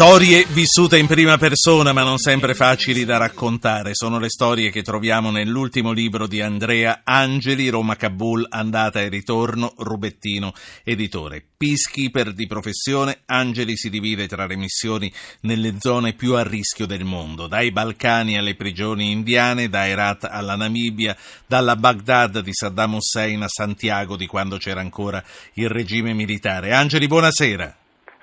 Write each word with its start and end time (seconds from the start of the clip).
Storie 0.00 0.46
vissute 0.50 0.96
in 0.96 1.08
prima 1.08 1.38
persona 1.38 1.92
ma 1.92 2.04
non 2.04 2.18
sempre 2.18 2.54
facili 2.54 3.04
da 3.04 3.16
raccontare. 3.16 3.94
Sono 3.94 4.20
le 4.20 4.28
storie 4.28 4.70
che 4.70 4.82
troviamo 4.82 5.32
nell'ultimo 5.32 5.90
libro 5.90 6.28
di 6.28 6.40
Andrea 6.40 7.00
Angeli, 7.02 7.68
Roma 7.68 7.96
Kabul, 7.96 8.46
andata 8.48 9.00
e 9.00 9.08
ritorno, 9.08 9.74
Rubettino, 9.76 10.52
editore. 10.84 11.42
Peacekeeper 11.56 12.32
di 12.32 12.46
professione, 12.46 13.22
Angeli 13.26 13.76
si 13.76 13.90
divide 13.90 14.28
tra 14.28 14.46
le 14.46 14.54
missioni 14.54 15.12
nelle 15.40 15.74
zone 15.80 16.12
più 16.12 16.34
a 16.34 16.44
rischio 16.44 16.86
del 16.86 17.02
mondo, 17.02 17.48
dai 17.48 17.72
Balcani 17.72 18.38
alle 18.38 18.54
prigioni 18.54 19.10
indiane, 19.10 19.68
da 19.68 19.88
Herat 19.88 20.28
alla 20.30 20.54
Namibia, 20.54 21.16
dalla 21.44 21.74
Baghdad 21.74 22.38
di 22.38 22.54
Saddam 22.54 22.94
Hussein 22.94 23.42
a 23.42 23.48
Santiago 23.48 24.14
di 24.14 24.28
quando 24.28 24.58
c'era 24.58 24.78
ancora 24.78 25.20
il 25.54 25.68
regime 25.68 26.12
militare. 26.12 26.72
Angeli, 26.72 27.08
buonasera. 27.08 27.74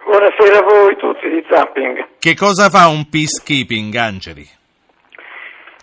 Buonasera 0.05 0.60
a 0.60 0.62
voi 0.62 0.96
tutti 0.96 1.34
Zapping. 1.50 2.07
Che 2.20 2.36
cosa 2.36 2.70
fa 2.70 2.88
un 2.88 3.07
peacekeeping, 3.09 3.93
Angeli? 3.96 4.47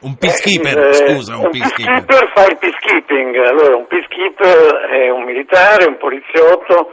Un 0.02 0.16
peacekeeper, 0.16 0.78
Eh, 0.88 0.92
scusa, 0.94 1.36
un, 1.36 1.44
un 1.44 1.50
peacekeeper. 1.50 2.04
peacekeeper 2.04 2.32
fa 2.34 2.46
il 2.50 2.56
peacekeeping. 2.58 3.36
Allora, 3.36 3.76
un 3.76 3.86
peacekeeper 3.86 4.88
è 4.90 5.10
un 5.10 5.22
militare, 5.24 5.84
un 5.86 5.96
poliziotto 5.96 6.92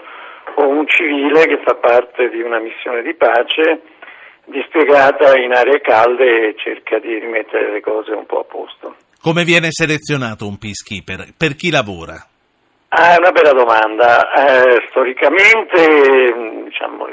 o 0.55 0.67
un 0.67 0.85
civile 0.87 1.45
che 1.47 1.59
fa 1.65 1.73
parte 1.75 2.29
di 2.29 2.41
una 2.41 2.59
missione 2.59 3.01
di 3.01 3.13
pace 3.15 3.81
dispiegata 4.45 5.37
in 5.39 5.53
aree 5.53 5.79
calde 5.81 6.49
e 6.49 6.55
cerca 6.57 6.99
di 6.99 7.17
rimettere 7.19 7.71
le 7.71 7.81
cose 7.81 8.11
un 8.11 8.25
po' 8.25 8.39
a 8.39 8.43
posto. 8.43 8.95
Come 9.21 9.43
viene 9.43 9.67
selezionato 9.71 10.47
un 10.47 10.57
peacekeeper? 10.57 11.33
Per 11.37 11.55
chi 11.55 11.69
lavora? 11.71 12.15
Ah, 12.89 13.13
è 13.15 13.17
una 13.19 13.31
bella 13.31 13.51
domanda. 13.53 14.31
Eh, 14.33 14.85
storicamente, 14.89 16.63
diciamo, 16.65 17.07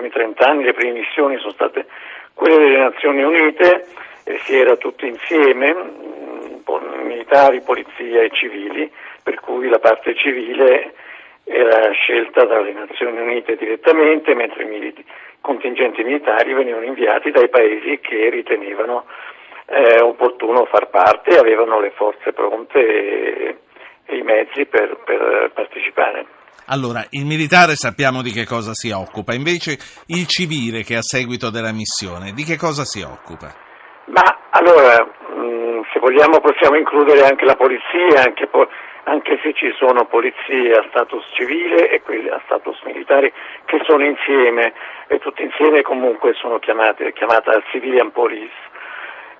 ultimi 0.00 0.08
30 0.10 0.46
anni 0.46 0.64
le 0.64 0.72
prime 0.72 0.98
missioni 0.98 1.36
sono 1.38 1.52
state 1.52 1.86
quelle 2.34 2.56
delle 2.56 2.78
Nazioni 2.78 3.22
Unite 3.22 3.86
e 4.24 4.38
si 4.38 4.56
era 4.56 4.76
tutti 4.76 5.06
insieme, 5.06 5.74
po- 6.64 6.80
militari, 7.02 7.60
polizia 7.60 8.22
e 8.22 8.30
civili, 8.32 8.90
per 9.22 9.40
cui 9.40 9.68
la 9.68 9.78
parte 9.78 10.14
civile 10.14 10.94
era 11.44 11.90
scelta 11.90 12.44
dalle 12.44 12.72
Nazioni 12.72 13.20
Unite 13.20 13.56
direttamente, 13.56 14.34
mentre 14.34 14.62
i 14.62 14.66
mili- 14.66 15.04
contingenti 15.40 16.02
militari 16.02 16.52
venivano 16.54 16.84
inviati 16.84 17.30
dai 17.30 17.48
paesi 17.48 17.98
che 18.00 18.30
ritenevano 18.30 19.04
eh, 19.66 20.00
opportuno 20.00 20.64
far 20.64 20.88
parte 20.88 21.30
e 21.30 21.38
avevano 21.38 21.80
le 21.80 21.90
forze 21.90 22.32
pronte 22.32 22.78
e, 22.78 23.56
e 24.06 24.16
i 24.16 24.22
mezzi 24.22 24.64
per, 24.66 24.96
per 25.04 25.50
partecipare. 25.54 26.38
Allora, 26.66 27.04
il 27.10 27.26
militare 27.26 27.74
sappiamo 27.74 28.22
di 28.22 28.30
che 28.30 28.46
cosa 28.46 28.70
si 28.74 28.90
occupa, 28.90 29.34
invece 29.34 29.76
il 30.06 30.26
civile 30.26 30.84
che 30.84 30.94
a 30.94 31.02
seguito 31.02 31.50
della 31.50 31.72
missione, 31.72 32.30
di 32.32 32.44
che 32.44 32.56
cosa 32.56 32.84
si 32.84 33.02
occupa? 33.02 33.50
Ma 34.06 34.22
allora, 34.50 35.02
mh, 35.02 35.82
se 35.92 35.98
vogliamo 35.98 36.38
possiamo 36.38 36.76
includere 36.76 37.26
anche 37.26 37.44
la 37.44 37.56
polizia, 37.56 38.22
anche, 38.22 38.48
anche 39.04 39.38
se 39.42 39.52
ci 39.54 39.72
sono 39.78 40.06
polizie 40.06 40.72
a 40.74 40.86
status 40.90 41.24
civile 41.34 41.90
e 41.90 42.02
quelle 42.02 42.30
a 42.30 42.40
status 42.44 42.80
militare 42.84 43.32
che 43.64 43.82
sono 43.86 44.04
insieme 44.04 44.72
e 45.08 45.18
tutti 45.18 45.42
insieme 45.42 45.82
comunque 45.82 46.34
sono 46.34 46.58
chiamate, 46.58 47.12
chiamata 47.12 47.50
civilian 47.72 48.12
police. 48.12 48.54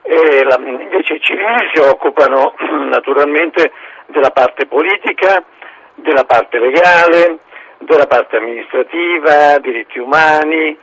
La- 0.02 0.58
invece 0.58 1.14
i 1.14 1.20
civili 1.20 1.70
si 1.72 1.80
occupano 1.80 2.54
naturalmente 2.90 3.70
della 4.06 4.30
parte 4.30 4.66
politica, 4.66 5.44
della 6.02 6.24
parte 6.24 6.58
legale, 6.58 7.38
della 7.78 8.06
parte 8.06 8.36
amministrativa, 8.36 9.58
diritti 9.58 9.98
umani, 9.98 10.76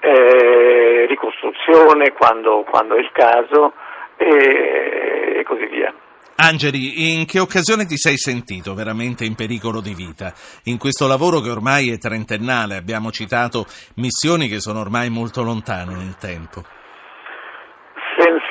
eh, 0.00 1.06
ricostruzione 1.06 2.12
quando, 2.12 2.64
quando 2.68 2.96
è 2.96 2.98
il 2.98 3.10
caso 3.12 3.72
e, 4.16 5.38
e 5.38 5.42
così 5.44 5.66
via. 5.66 5.94
Angeli, 6.36 7.14
in 7.14 7.24
che 7.24 7.38
occasione 7.38 7.86
ti 7.86 7.96
sei 7.96 8.16
sentito 8.16 8.74
veramente 8.74 9.24
in 9.24 9.36
pericolo 9.36 9.80
di 9.80 9.94
vita? 9.94 10.32
In 10.64 10.76
questo 10.76 11.06
lavoro 11.06 11.40
che 11.40 11.50
ormai 11.50 11.92
è 11.92 11.98
trentennale, 11.98 12.76
abbiamo 12.76 13.12
citato 13.12 13.66
missioni 13.96 14.48
che 14.48 14.58
sono 14.58 14.80
ormai 14.80 15.08
molto 15.08 15.42
lontane 15.42 15.94
nel 15.94 16.16
tempo. 16.16 16.64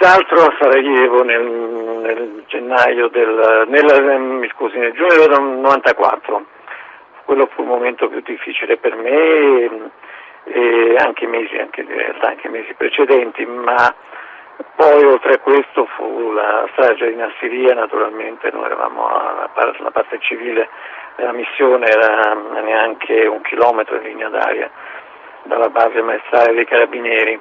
Senz'altro 0.02 0.46
a 0.46 0.56
Sarajevo 0.60 1.22
nel, 1.22 1.46
nel 1.46 2.44
gennaio 2.48 3.08
del, 3.10 3.66
nel, 3.68 4.20
mi 4.20 4.50
scusi, 4.50 4.76
nel 4.80 4.94
giugno 4.94 5.28
del 5.28 5.40
94. 5.40 6.46
Quello 7.24 7.48
fu 7.54 7.62
il 7.62 7.68
momento 7.68 8.10
più 8.10 8.20
difficile 8.22 8.78
per 8.78 8.96
me 8.96 9.70
e, 10.46 10.96
anche, 10.98 11.28
mesi, 11.28 11.56
anche, 11.56 11.86
anche 12.20 12.50
mesi 12.50 12.74
precedenti, 12.74 13.46
ma 13.46 13.94
poi 14.76 15.04
oltre 15.04 15.34
a 15.34 15.38
questo 15.38 15.86
fu 15.96 16.32
la 16.32 16.68
strage 16.72 17.08
di 17.08 17.16
Nassiria, 17.16 17.76
naturalmente 17.76 18.50
noi 18.52 18.66
eravamo 18.66 19.08
alla 19.08 19.50
parte, 19.54 19.84
la 19.84 19.92
parte 19.92 20.18
civile 20.22 20.68
della 21.16 21.34
missione, 21.34 21.86
era 21.86 22.34
neanche 22.34 23.28
un 23.28 23.42
chilometro 23.42 23.98
in 23.98 24.02
linea 24.02 24.30
d'aria 24.30 24.68
dalla 25.44 25.70
base 25.70 26.02
maestrale 26.02 26.56
dei 26.56 26.66
carabinieri 26.66 27.40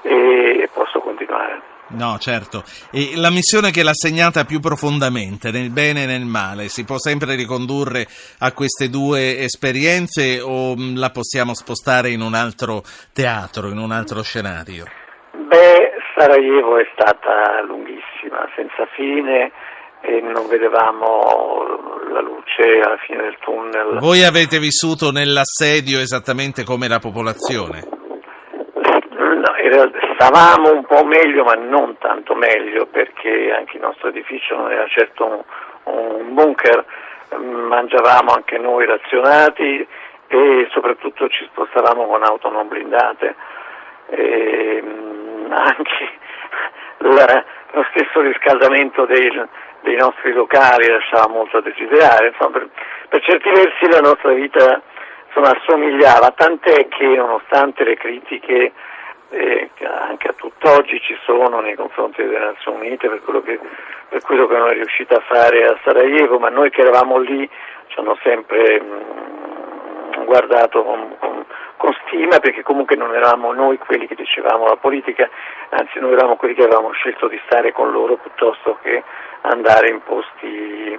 e 0.00 0.70
posso 0.72 0.98
continuare. 1.00 1.71
No, 1.92 2.18
certo. 2.18 2.62
E 2.90 3.12
la 3.16 3.30
missione 3.30 3.70
che 3.70 3.82
l'ha 3.82 3.94
segnata 3.94 4.44
più 4.44 4.60
profondamente, 4.60 5.50
nel 5.50 5.70
bene 5.70 6.04
e 6.04 6.06
nel 6.06 6.24
male, 6.24 6.68
si 6.68 6.84
può 6.84 6.98
sempre 6.98 7.34
ricondurre 7.34 8.06
a 8.38 8.52
queste 8.52 8.88
due 8.88 9.38
esperienze 9.38 10.40
o 10.40 10.74
mh, 10.74 10.98
la 10.98 11.10
possiamo 11.10 11.54
spostare 11.54 12.10
in 12.10 12.20
un 12.20 12.34
altro 12.34 12.82
teatro, 13.12 13.68
in 13.68 13.78
un 13.78 13.92
altro 13.92 14.22
scenario? 14.22 14.84
Beh, 15.32 15.92
Sarajevo 16.16 16.78
è 16.78 16.88
stata 16.92 17.62
lunghissima, 17.66 18.48
senza 18.56 18.86
fine 18.94 19.50
e 20.02 20.20
non 20.20 20.48
vedevamo 20.48 21.62
la 22.12 22.20
luce 22.20 22.80
alla 22.84 22.98
fine 23.06 23.22
del 23.22 23.36
tunnel. 23.40 23.98
Voi 24.00 24.24
avete 24.24 24.58
vissuto 24.58 25.10
nell'assedio 25.12 26.00
esattamente 26.00 26.64
come 26.64 26.88
la 26.88 26.98
popolazione? 26.98 27.91
Stavamo 29.72 30.72
un 30.72 30.84
po' 30.84 31.04
meglio, 31.04 31.44
ma 31.44 31.54
non 31.54 31.96
tanto 31.98 32.34
meglio, 32.34 32.86
perché 32.86 33.52
anche 33.52 33.76
il 33.76 33.82
nostro 33.82 34.08
edificio 34.08 34.54
non 34.54 34.70
era 34.70 34.86
certo 34.88 35.24
un, 35.24 35.42
un 35.84 36.34
bunker, 36.34 36.84
mangiavamo 37.38 38.32
anche 38.32 38.58
noi 38.58 38.84
razionati 38.84 39.86
e 40.28 40.68
soprattutto 40.72 41.28
ci 41.28 41.44
spostavamo 41.52 42.06
con 42.06 42.22
auto 42.22 42.50
non 42.50 42.68
blindate. 42.68 43.34
E, 44.08 44.82
mh, 44.82 45.52
anche 45.52 46.10
la- 46.98 47.44
lo 47.72 47.86
stesso 47.94 48.20
riscaldamento 48.20 49.06
dei, 49.06 49.30
dei 49.80 49.96
nostri 49.96 50.32
locali 50.32 50.86
lasciava 50.86 51.28
molto 51.28 51.56
a 51.56 51.62
desiderare, 51.62 52.28
insomma, 52.28 52.50
per, 52.50 52.68
per 53.08 53.22
certi 53.22 53.48
versi 53.48 53.88
la 53.90 54.00
nostra 54.00 54.32
vita 54.32 54.82
insomma, 55.28 55.56
assomigliava, 55.58 56.30
tant'è 56.32 56.88
che 56.88 57.06
nonostante 57.06 57.84
le 57.84 57.96
critiche 57.96 58.72
che 59.32 59.86
anche 59.86 60.28
a 60.28 60.34
tutt'oggi 60.34 61.00
ci 61.00 61.16
sono 61.24 61.60
nei 61.60 61.74
confronti 61.74 62.22
delle 62.22 62.38
Nazioni 62.38 62.86
Unite 62.86 63.08
per 63.08 63.22
quello 63.22 63.42
che, 63.42 63.58
per 64.08 64.20
quello 64.20 64.46
che 64.46 64.56
non 64.56 64.68
è 64.68 64.74
riuscita 64.74 65.16
a 65.16 65.20
fare 65.20 65.64
a 65.64 65.78
Sarajevo, 65.82 66.38
ma 66.38 66.50
noi 66.50 66.70
che 66.70 66.82
eravamo 66.82 67.18
lì 67.18 67.48
ci 67.86 67.98
hanno 67.98 68.18
sempre 68.22 68.80
mh, 68.80 70.24
guardato 70.24 70.82
con, 70.82 71.16
con- 71.18 71.44
con 71.82 71.92
stima 72.06 72.38
perché 72.38 72.62
comunque 72.62 72.94
non 72.94 73.12
eravamo 73.12 73.52
noi 73.52 73.76
quelli 73.78 74.06
che 74.06 74.14
dicevamo 74.14 74.66
la 74.66 74.76
politica, 74.76 75.28
anzi 75.70 75.98
noi 75.98 76.12
eravamo 76.12 76.36
quelli 76.36 76.54
che 76.54 76.62
avevamo 76.62 76.92
scelto 76.92 77.26
di 77.26 77.40
stare 77.44 77.72
con 77.72 77.90
loro 77.90 78.16
piuttosto 78.18 78.78
che 78.82 79.02
andare 79.40 79.88
in 79.88 80.00
posti 80.04 80.96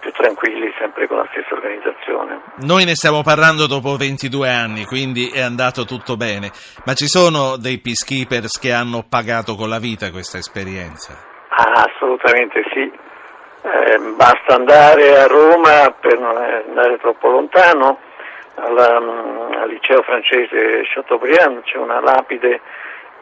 più 0.00 0.10
tranquilli 0.12 0.72
sempre 0.78 1.06
con 1.06 1.18
la 1.18 1.28
stessa 1.30 1.54
organizzazione. 1.54 2.40
Noi 2.60 2.84
ne 2.84 2.94
stiamo 2.94 3.22
parlando 3.22 3.66
dopo 3.66 3.96
22 3.96 4.48
anni, 4.48 4.84
quindi 4.84 5.30
è 5.30 5.40
andato 5.40 5.84
tutto 5.84 6.16
bene, 6.16 6.50
ma 6.84 6.94
ci 6.94 7.06
sono 7.06 7.56
dei 7.56 7.78
peacekeepers 7.78 8.58
che 8.58 8.72
hanno 8.72 9.04
pagato 9.08 9.54
con 9.54 9.68
la 9.68 9.78
vita 9.78 10.10
questa 10.10 10.38
esperienza? 10.38 11.14
Ah, 11.50 11.88
assolutamente 11.90 12.62
sì. 12.72 13.06
Eh, 13.60 13.98
basta 14.16 14.54
andare 14.54 15.18
a 15.18 15.26
Roma 15.26 15.90
per 16.00 16.18
non 16.18 16.36
andare 16.36 16.98
troppo 16.98 17.28
lontano, 17.28 17.98
alla, 18.54 19.00
mm, 19.00 19.52
al 19.62 19.68
liceo 19.68 20.02
francese 20.02 20.82
Chateaubriand 20.92 21.62
c'è 21.62 21.76
una 21.76 22.00
lapide 22.00 22.60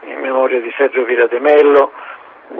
in 0.01 0.19
memoria 0.19 0.59
di 0.61 0.71
Sergio 0.77 1.03
Vira 1.03 1.27
de 1.27 1.39
Mello, 1.39 1.91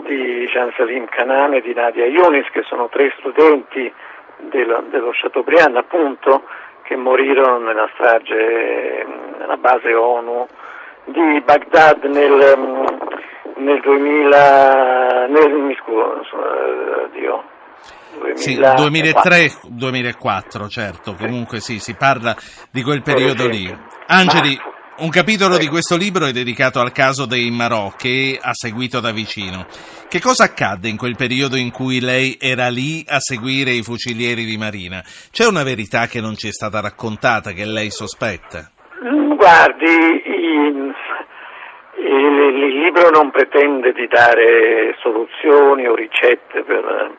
di 0.04 0.46
Jean 0.52 0.72
Salim 0.76 1.06
Canane 1.06 1.58
e 1.58 1.62
di 1.62 1.74
Nadia 1.74 2.06
Yunis, 2.06 2.48
che 2.50 2.62
sono 2.62 2.88
tre 2.88 3.12
studenti 3.18 3.92
dello, 4.38 4.84
dello 4.90 5.10
Chateaubriand 5.12 5.76
appunto, 5.76 6.44
che 6.82 6.96
morirono 6.96 7.58
nella 7.58 7.88
strage, 7.94 9.06
nella 9.38 9.56
base 9.56 9.94
ONU 9.94 10.46
di 11.04 11.42
Baghdad 11.44 12.04
nel, 12.04 12.56
nel 13.56 13.80
2000, 13.80 15.26
nel, 15.28 15.52
mi 15.52 15.76
scuso, 15.80 16.22
eh, 16.22 17.08
Dio, 17.12 17.44
Sì, 18.34 18.54
2004. 18.56 19.30
2003-2004, 19.30 20.68
certo, 20.68 21.14
comunque 21.14 21.60
sì, 21.60 21.78
si 21.78 21.94
parla 21.94 22.34
di 22.70 22.82
quel 22.82 23.02
periodo 23.02 23.46
lì. 23.46 23.74
Angeli, 24.06 24.58
Un 25.00 25.10
capitolo 25.10 25.58
di 25.58 25.68
questo 25.68 25.96
libro 25.96 26.26
è 26.26 26.32
dedicato 26.32 26.80
al 26.80 26.90
caso 26.90 27.24
dei 27.24 27.52
Marò 27.52 27.92
che 27.96 28.36
ha 28.42 28.50
seguito 28.52 28.98
da 28.98 29.12
vicino. 29.12 29.64
Che 30.08 30.18
cosa 30.18 30.42
accadde 30.42 30.88
in 30.88 30.96
quel 30.96 31.14
periodo 31.14 31.54
in 31.54 31.70
cui 31.70 32.00
lei 32.00 32.36
era 32.40 32.66
lì 32.66 33.06
a 33.06 33.20
seguire 33.20 33.70
i 33.70 33.84
fucilieri 33.84 34.42
di 34.42 34.58
Marina? 34.58 34.98
C'è 35.30 35.46
una 35.46 35.62
verità 35.62 36.06
che 36.10 36.20
non 36.20 36.34
ci 36.34 36.48
è 36.48 36.50
stata 36.50 36.80
raccontata, 36.80 37.52
che 37.52 37.64
lei 37.64 37.90
sospetta? 37.90 38.74
Mm, 39.06 39.36
guardi, 39.36 39.86
il, 39.86 40.94
il, 41.94 42.34
il 42.66 42.78
libro 42.82 43.10
non 43.10 43.30
pretende 43.30 43.92
di 43.92 44.08
dare 44.08 44.96
soluzioni 44.98 45.86
o 45.86 45.94
ricette 45.94 46.64
per, 46.66 47.14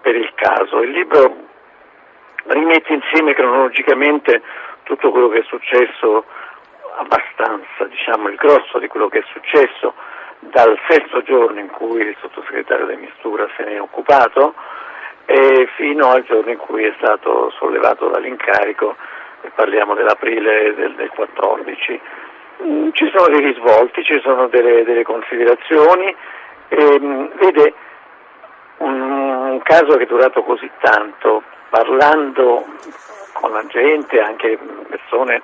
per 0.00 0.16
il 0.16 0.32
caso. 0.36 0.80
Il 0.80 0.92
libro 0.92 1.36
rimette 2.46 2.94
insieme 2.94 3.34
cronologicamente 3.34 4.40
tutto 4.84 5.10
quello 5.10 5.28
che 5.28 5.40
è 5.40 5.44
successo 5.44 6.24
abbastanza, 7.00 7.84
diciamo, 7.88 8.28
il 8.28 8.36
grosso 8.36 8.78
di 8.78 8.86
quello 8.88 9.08
che 9.08 9.20
è 9.20 9.24
successo 9.32 9.94
dal 10.40 10.78
sesto 10.88 11.22
giorno 11.22 11.60
in 11.60 11.70
cui 11.70 12.00
il 12.00 12.16
sottosegretario 12.20 12.86
De 12.86 12.96
Mistura 12.96 13.48
se 13.56 13.64
ne 13.64 13.72
è 13.74 13.80
occupato 13.80 14.54
fino 15.76 16.10
al 16.10 16.24
giorno 16.24 16.50
in 16.50 16.58
cui 16.58 16.84
è 16.84 16.92
stato 16.98 17.50
sollevato 17.56 18.08
dall'incarico, 18.08 18.96
parliamo 19.54 19.94
dell'aprile 19.94 20.74
del, 20.74 20.94
del 20.94 21.10
14. 21.10 22.00
Mm, 22.64 22.88
ci 22.92 23.10
sono 23.14 23.28
dei 23.28 23.40
risvolti, 23.40 24.04
ci 24.04 24.20
sono 24.20 24.48
delle, 24.48 24.84
delle 24.84 25.02
considerazioni, 25.02 26.14
e, 26.68 27.00
mm, 27.00 27.26
vede 27.36 27.74
un, 28.78 29.10
un 29.10 29.62
caso 29.62 29.96
che 29.96 30.02
è 30.02 30.06
durato 30.06 30.42
così 30.42 30.70
tanto, 30.80 31.42
parlando 31.70 32.64
con 33.40 33.52
la 33.52 33.64
gente, 33.66 34.20
anche 34.20 34.58
persone 34.88 35.42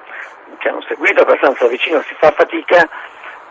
che 0.59 0.69
hanno 0.69 0.83
seguito 0.87 1.23
abbastanza 1.23 1.67
vicino, 1.67 2.01
si 2.03 2.15
fa 2.19 2.31
fatica 2.31 2.89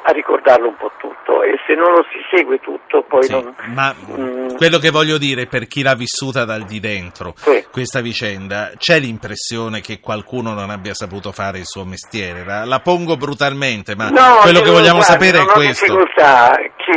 a 0.08 0.12
ricordarlo 0.12 0.68
un 0.68 0.76
po' 0.76 0.92
tutto 0.98 1.42
e 1.42 1.58
se 1.66 1.74
non 1.74 1.92
lo 1.92 2.06
si 2.12 2.20
segue 2.30 2.60
tutto 2.60 3.02
poi 3.02 3.24
sì, 3.24 3.32
non... 3.32 3.56
Ma 3.74 3.94
mm, 3.94 4.56
quello 4.56 4.78
che 4.78 4.92
voglio 4.92 5.18
dire 5.18 5.48
per 5.48 5.66
chi 5.66 5.82
l'ha 5.82 5.96
vissuta 5.96 6.46
dal 6.46 6.62
di 6.62 6.80
dentro, 6.80 7.34
sì. 7.38 7.66
questa 7.72 8.02
vicenda, 8.02 8.70
c'è 8.78 9.00
l'impressione 9.00 9.82
che 9.82 10.00
qualcuno 10.00 10.54
non 10.54 10.70
abbia 10.70 10.94
saputo 10.94 11.32
fare 11.32 11.58
il 11.58 11.66
suo 11.66 11.86
mestiere? 11.86 12.44
La, 12.46 12.66
la 12.66 12.80
pongo 12.82 13.18
brutalmente, 13.18 13.96
ma 13.96 14.10
no, 14.10 14.38
quello 14.44 14.62
che 14.62 14.70
vogliamo 14.70 15.00
guardi, 15.00 15.26
sapere 15.26 15.42
è 15.42 15.46
questo. 15.46 15.86
Difficoltà, 15.86 16.56
chi, 16.78 16.92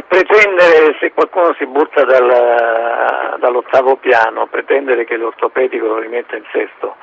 pretendere, 0.08 0.96
se 1.00 1.12
qualcuno 1.12 1.54
si 1.58 1.66
butta 1.66 2.04
dal, 2.04 2.24
dall'ottavo 3.64 3.96
piano, 3.96 4.46
pretendere 4.46 5.04
che 5.04 5.16
l'ortopedico 5.16 5.86
lo 5.86 5.98
rimetta 5.98 6.36
in 6.36 6.44
sesto 6.52 6.96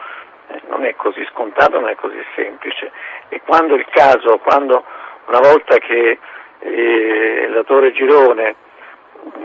eh, 0.48 0.62
non 0.70 0.86
è 0.86 0.96
così 0.96 1.26
scontato, 1.32 1.80
non 1.80 1.90
è 1.90 1.96
così 1.96 2.24
semplice. 2.36 2.92
E 3.30 3.42
quando 3.46 3.76
il 3.76 3.86
caso, 3.90 4.38
quando 4.38 4.84
una 5.28 5.40
volta 5.40 5.78
che 5.78 6.20
eh, 6.60 7.48
la 7.50 7.64
Torre 7.64 7.92
Girone 7.92 8.56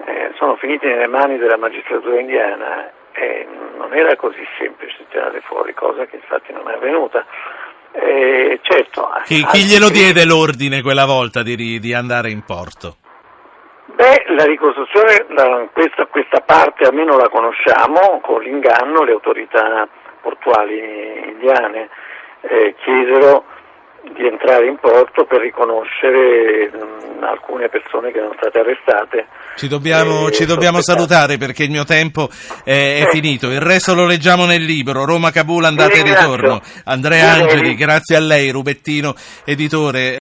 eh, 0.04 0.32
sono 0.36 0.56
finiti 0.56 0.86
nelle 0.86 1.06
mani 1.06 1.38
della 1.38 1.56
magistratura 1.56 2.20
indiana, 2.20 2.90
eh, 3.12 3.46
non 3.76 3.94
era 3.94 4.14
così 4.16 4.46
semplice 4.58 5.06
tirare 5.08 5.40
fuori, 5.40 5.72
cosa 5.74 6.04
che 6.06 6.16
infatti 6.16 6.52
non 6.52 6.69
è 6.69 6.74
avvenuta. 6.74 7.24
Eh, 7.92 8.58
certo, 8.62 9.08
chi, 9.24 9.42
chi 9.46 9.64
glielo 9.64 9.88
diede 9.88 10.26
l'ordine 10.26 10.82
quella 10.82 11.06
volta 11.06 11.42
di, 11.42 11.80
di 11.80 11.94
andare 11.94 12.30
in 12.30 12.44
porto? 12.44 12.96
Beh, 14.16 14.34
la 14.34 14.44
ricostruzione, 14.44 15.26
questa, 15.74 16.06
questa, 16.06 16.40
parte 16.40 16.84
almeno 16.84 17.18
la 17.18 17.28
conosciamo, 17.28 18.20
con 18.22 18.40
l'inganno 18.40 19.04
le 19.04 19.12
autorità 19.12 19.86
portuali 20.22 21.32
indiane 21.32 21.90
eh, 22.40 22.74
chiesero 22.82 23.44
di 24.14 24.26
entrare 24.26 24.68
in 24.68 24.78
porto 24.80 25.24
per 25.24 25.40
riconoscere 25.40 26.70
mh, 26.70 27.24
alcune 27.24 27.68
persone 27.68 28.12
che 28.12 28.18
erano 28.18 28.34
state 28.38 28.58
arrestate. 28.60 29.26
Ci 29.56 29.68
dobbiamo, 29.68 30.30
ci 30.30 30.44
dobbiamo 30.44 30.80
salutare 30.80 31.38
perché 31.38 31.64
il 31.64 31.70
mio 31.70 31.84
tempo 31.84 32.28
è, 32.62 32.70
è 32.70 33.02
eh. 33.02 33.08
finito. 33.10 33.50
Il 33.50 33.60
resto 33.60 33.94
lo 33.94 34.06
leggiamo 34.06 34.44
nel 34.44 34.62
libro 34.62 35.04
Roma 35.04 35.30
Kabul 35.30 35.64
andata 35.64 35.94
e 35.94 36.02
ritorno. 36.02 36.60
Andrea 36.84 37.32
Angeli, 37.32 37.74
grazie 37.74 38.16
a 38.16 38.20
lei, 38.20 38.50
Rubettino, 38.50 39.14
editore. 39.44 40.14